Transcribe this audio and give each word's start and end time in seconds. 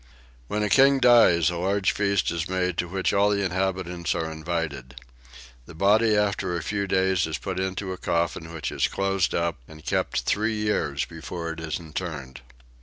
When 0.47 0.63
a 0.63 0.69
king 0.71 0.97
dies 0.97 1.51
a 1.51 1.57
large 1.57 1.91
feast 1.91 2.31
is 2.31 2.49
made 2.49 2.75
to 2.79 2.87
which 2.87 3.13
all 3.13 3.29
the 3.29 3.45
inhabitants 3.45 4.15
are 4.15 4.31
invited. 4.31 4.99
The 5.67 5.75
body 5.75 6.17
after 6.17 6.55
a 6.57 6.63
few 6.63 6.87
days 6.87 7.27
is 7.27 7.37
put 7.37 7.59
into 7.59 7.93
a 7.93 7.97
coffin 7.99 8.51
which 8.51 8.71
is 8.71 8.87
closed 8.87 9.35
up 9.35 9.57
and 9.67 9.85
kept 9.85 10.21
three 10.21 10.55
years 10.55 11.05
before 11.05 11.51
it 11.51 11.59
is 11.59 11.79
interred. 11.79 12.41